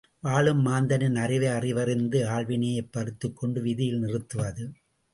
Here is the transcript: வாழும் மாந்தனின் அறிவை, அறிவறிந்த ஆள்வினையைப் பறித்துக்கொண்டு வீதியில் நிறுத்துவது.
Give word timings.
வாழும் 0.21 0.65
மாந்தனின் 0.65 1.15
அறிவை, 1.15 1.47
அறிவறிந்த 1.47 2.17
ஆள்வினையைப் 2.27 2.91
பறித்துக்கொண்டு 2.91 3.61
வீதியில் 3.61 3.99
நிறுத்துவது. 3.99 4.71